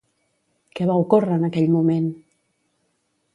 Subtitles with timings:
[0.79, 2.09] Què va ocórrer en aquell moment?